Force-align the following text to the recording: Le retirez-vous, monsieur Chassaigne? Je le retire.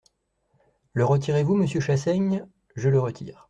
Le 0.93 1.05
retirez-vous, 1.05 1.53
monsieur 1.55 1.79
Chassaigne? 1.79 2.43
Je 2.75 2.89
le 2.89 2.99
retire. 2.99 3.39